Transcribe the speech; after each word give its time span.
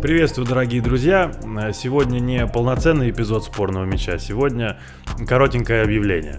Приветствую, 0.00 0.46
дорогие 0.46 0.80
друзья! 0.80 1.32
Сегодня 1.74 2.20
не 2.20 2.46
полноценный 2.46 3.10
эпизод 3.10 3.42
спорного 3.42 3.84
мяча, 3.86 4.18
сегодня 4.18 4.78
коротенькое 5.26 5.82
объявление. 5.82 6.38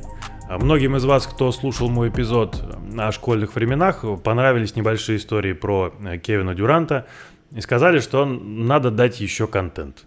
Многим 0.49 0.95
из 0.95 1.03
вас, 1.03 1.27
кто 1.27 1.51
слушал 1.51 1.89
мой 1.89 2.07
эпизод 2.07 2.63
о 2.97 3.11
школьных 3.11 3.55
временах, 3.55 4.05
понравились 4.23 4.77
небольшие 4.77 5.17
истории 5.17 5.51
про 5.51 5.93
Кевина 6.23 6.55
Дюранта 6.55 7.07
и 7.53 7.59
сказали, 7.59 7.99
что 7.99 8.25
надо 8.25 8.91
дать 8.91 9.19
еще 9.19 9.47
контент. 9.47 10.05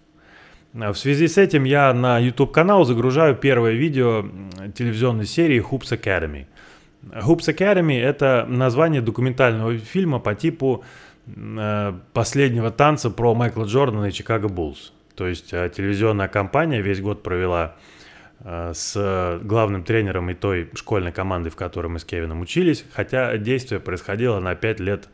В 0.72 0.94
связи 0.94 1.28
с 1.28 1.36
этим 1.36 1.64
я 1.64 1.92
на 1.92 2.18
YouTube 2.18 2.50
канал 2.50 2.86
загружаю 2.86 3.36
первое 3.36 3.72
видео 3.72 4.24
телевизионной 4.74 5.26
серии 5.26 5.62
Hoops 5.62 6.00
Academy. 6.00 6.46
Hoops 7.12 7.54
Academy 7.54 8.00
это 8.00 8.46
название 8.49 9.00
документального 9.00 9.76
фильма 9.79 10.18
по 10.18 10.35
типу 10.35 10.85
Э, 11.26 11.95
последнего 12.12 12.71
танца 12.71 13.11
про 13.11 13.35
Майкла 13.35 13.64
Джордана 13.64 14.07
и 14.07 14.12
Чикаго 14.12 14.49
Буллс. 14.49 14.93
То 15.14 15.26
есть 15.26 15.53
э, 15.53 15.71
телевизионная 15.75 16.29
компания 16.29 16.82
весь 16.82 17.00
год 17.00 17.22
провела 17.22 17.76
э, 18.40 18.72
с 18.75 19.40
главным 19.43 19.85
тренером 19.85 20.31
и 20.31 20.35
той 20.35 20.71
школьной 20.75 21.12
командой, 21.12 21.48
в 21.48 21.57
которой 21.57 21.86
мы 21.86 21.98
с 21.98 22.04
Кевином 22.04 22.40
учились, 22.40 22.85
хотя 22.93 23.36
действие 23.39 23.81
происходило 23.81 24.39
на 24.40 24.54
5 24.54 24.81
лет 24.81 25.09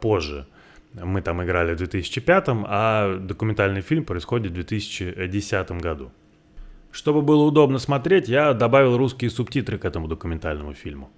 позже. 0.00 0.46
Мы 0.94 1.22
там 1.22 1.42
играли 1.42 1.74
в 1.74 1.76
2005, 1.76 2.44
а 2.66 3.18
документальный 3.18 3.82
фильм 3.82 4.04
происходит 4.04 4.52
в 4.52 4.54
2010 4.54 5.70
году. 5.72 6.12
Чтобы 6.96 7.20
было 7.20 7.44
удобно 7.44 7.78
смотреть, 7.78 8.26
я 8.26 8.54
добавил 8.54 8.96
русские 8.96 9.28
субтитры 9.28 9.76
к 9.76 9.84
этому 9.84 10.08
документальному 10.08 10.72
фильму. 10.72 11.10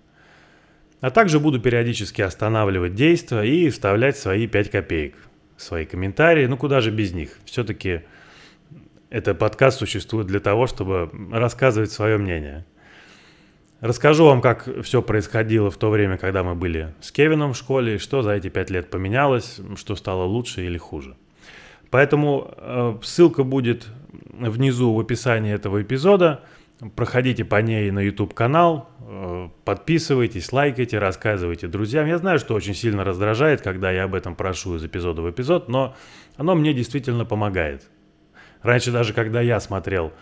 А 1.01 1.13
также 1.13 1.39
буду 1.39 1.61
периодически 1.61 2.21
останавливать 2.21 2.97
действия 2.97 3.43
и 3.43 3.71
вставлять 3.71 4.19
свои 4.19 4.49
5 4.49 4.73
копеек, 4.73 5.15
свои 5.57 5.85
комментарии, 5.87 6.47
ну 6.47 6.57
куда 6.57 6.81
же 6.81 6.91
без 6.91 7.13
них. 7.13 7.39
Все-таки 7.45 8.01
этот 9.09 9.39
подкаст 9.39 9.79
существует 9.79 10.27
для 10.27 10.41
того, 10.41 10.67
чтобы 10.67 11.13
рассказывать 11.31 11.93
свое 11.93 12.19
мнение. 12.19 12.67
Расскажу 13.81 14.25
вам, 14.25 14.41
как 14.41 14.69
все 14.83 15.01
происходило 15.01 15.71
в 15.71 15.77
то 15.77 15.91
время, 15.91 16.19
когда 16.19 16.43
мы 16.43 16.57
были 16.57 16.93
с 17.01 17.13
Кевином 17.13 17.53
в 17.53 17.57
школе, 17.57 17.95
и 17.95 17.99
что 17.99 18.23
за 18.23 18.33
эти 18.33 18.49
пять 18.49 18.71
лет 18.71 18.91
поменялось, 18.91 19.61
что 19.77 19.95
стало 19.95 20.25
лучше 20.25 20.67
или 20.67 20.77
хуже. 20.77 21.15
Поэтому 21.91 22.53
э, 22.57 22.99
ссылка 23.03 23.45
будет 23.45 23.87
внизу 24.33 24.93
в 24.95 25.01
описании 25.01 25.53
этого 25.53 25.83
эпизода. 25.83 26.43
Проходите 26.95 27.45
по 27.45 27.57
ней 27.61 27.91
на 27.91 28.01
YouTube 28.01 28.35
канал, 28.35 28.89
Э, 29.11 29.49
подписывайтесь, 29.65 30.53
лайкайте, 30.53 30.99
рассказывайте 30.99 31.67
друзьям. 31.67 32.07
Я 32.07 32.19
знаю, 32.19 32.39
что 32.39 32.55
очень 32.55 32.75
сильно 32.75 33.05
раздражает, 33.05 33.63
когда 33.63 33.91
я 33.91 34.05
об 34.05 34.15
этом 34.15 34.37
прошу 34.37 34.77
из 34.77 34.85
эпизода 34.85 35.23
в 35.23 35.31
эпизод, 35.31 35.69
но 35.71 35.97
оно 36.37 36.55
мне 36.55 36.75
действительно 36.75 37.25
помогает. 37.25 37.89
Раньше 38.61 38.93
даже, 38.93 39.15
когда 39.15 39.41
я 39.41 39.61
смотрел 39.61 40.13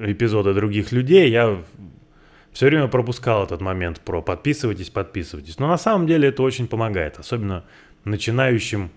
эпизоды 0.00 0.54
других 0.54 0.92
людей, 0.92 1.30
я 1.30 1.62
все 2.52 2.66
время 2.66 2.88
пропускал 2.88 3.44
этот 3.44 3.60
момент 3.60 4.00
про 4.00 4.22
подписывайтесь, 4.22 4.88
подписывайтесь. 4.88 5.58
Но 5.58 5.68
на 5.68 5.76
самом 5.76 6.06
деле 6.06 6.28
это 6.28 6.42
очень 6.42 6.68
помогает, 6.68 7.18
особенно 7.18 7.64
начинающим 8.04 8.90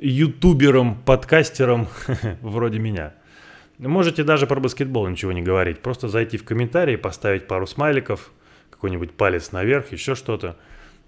ютуберам, 0.00 0.96
подкастерам 1.04 1.88
вроде 2.40 2.78
меня. 2.78 3.14
Можете 3.78 4.22
даже 4.22 4.46
про 4.46 4.60
баскетбол 4.60 5.08
ничего 5.08 5.32
не 5.32 5.42
говорить, 5.42 5.80
просто 5.80 6.08
зайти 6.08 6.36
в 6.36 6.44
комментарии, 6.44 6.96
поставить 6.96 7.46
пару 7.46 7.66
смайликов– 7.66 8.32
какой-нибудь 8.84 9.12
палец 9.12 9.50
наверх, 9.50 9.92
еще 9.92 10.14
что-то. 10.14 10.56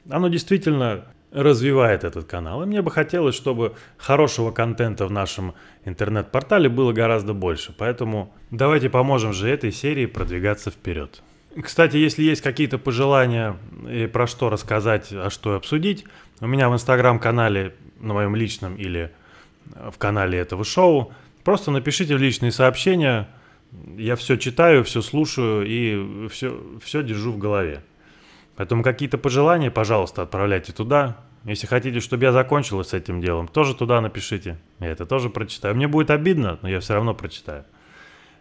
Оно 0.09 0.29
действительно 0.29 1.05
развивает 1.31 2.05
этот 2.05 2.25
канал. 2.25 2.63
И 2.63 2.67
мне 2.67 2.81
бы 2.81 2.91
хотелось, 2.91 3.35
чтобы 3.35 3.75
хорошего 3.99 4.51
контента 4.51 5.07
в 5.07 5.11
нашем 5.11 5.53
интернет-портале 5.85 6.71
было 6.71 6.95
гораздо 6.95 7.35
больше. 7.35 7.75
Поэтому 7.77 8.33
давайте 8.51 8.89
поможем 8.89 9.35
же 9.35 9.51
этой 9.51 9.73
серии 9.73 10.07
продвигаться 10.07 10.71
вперед. 10.71 11.23
Кстати, 11.63 11.99
если 11.99 12.23
есть 12.23 12.41
какие-то 12.41 12.79
пожелания 12.79 13.59
и 13.87 14.07
про 14.07 14.27
что 14.27 14.49
рассказать, 14.49 15.09
а 15.13 15.29
что 15.29 15.55
обсудить, 15.55 16.07
у 16.41 16.47
меня 16.47 16.71
в 16.71 16.73
инстаграм-канале, 16.73 17.75
на 18.01 18.15
моем 18.15 18.37
личном 18.37 18.77
или 18.77 19.13
в 19.75 19.99
канале 19.99 20.39
этого 20.39 20.65
шоу, 20.65 21.13
просто 21.45 21.71
напишите 21.71 22.17
в 22.17 22.19
личные 22.19 22.53
сообщения, 22.53 23.29
я 23.97 24.17
все 24.17 24.37
читаю, 24.37 24.85
все 24.85 25.03
слушаю 25.03 25.65
и 25.67 26.29
все, 26.29 26.61
все 26.83 27.03
держу 27.03 27.33
в 27.33 27.39
голове. 27.39 27.83
Поэтому 28.57 28.83
какие-то 28.83 29.19
пожелания, 29.19 29.71
пожалуйста, 29.71 30.23
отправляйте 30.23 30.73
туда. 30.73 31.19
Если 31.45 31.67
хотите, 31.67 32.01
чтобы 32.01 32.25
я 32.25 32.33
закончил 32.33 32.83
с 32.83 32.93
этим 32.95 33.21
делом, 33.21 33.49
тоже 33.49 33.75
туда 33.75 34.01
напишите. 34.01 34.59
Я 34.81 34.89
это 34.89 35.07
тоже 35.07 35.31
прочитаю. 35.31 35.77
Мне 35.77 35.87
будет 35.87 36.11
обидно, 36.11 36.59
но 36.63 36.69
я 36.69 36.81
все 36.81 36.95
равно 36.95 37.15
прочитаю. 37.15 37.65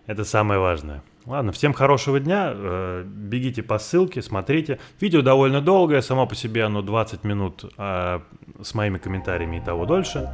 Это 0.07 0.23
самое 0.23 0.59
важное. 0.59 1.01
Ладно, 1.25 1.51
всем 1.51 1.73
хорошего 1.73 2.19
дня. 2.19 2.51
Э, 2.53 3.03
бегите 3.05 3.63
по 3.63 3.79
ссылке, 3.79 4.21
смотрите. 4.21 4.79
Видео 5.01 5.23
довольно 5.23 5.59
долгое, 5.59 6.01
само 6.01 6.27
по 6.27 6.35
себе 6.35 6.63
оно 6.63 6.83
20 6.83 7.23
минут, 7.23 7.65
а 7.77 8.21
с 8.61 8.75
моими 8.75 8.99
комментариями 8.99 9.57
и 9.57 9.59
того 9.59 9.85
дольше. 9.85 10.29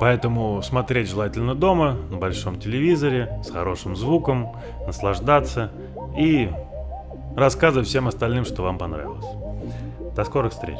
Поэтому 0.00 0.62
смотреть 0.62 1.10
желательно 1.10 1.54
дома, 1.54 1.98
на 2.10 2.16
большом 2.16 2.58
телевизоре, 2.58 3.40
с 3.44 3.50
хорошим 3.50 3.94
звуком, 3.94 4.56
наслаждаться 4.86 5.70
и 6.18 6.50
рассказывать 7.36 7.88
всем 7.88 8.08
остальным, 8.08 8.46
что 8.46 8.62
вам 8.62 8.78
понравилось. 8.78 9.26
До 10.16 10.24
скорых 10.24 10.52
встреч! 10.52 10.78